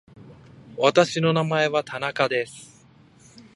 [0.77, 2.83] 私の名前は田中です。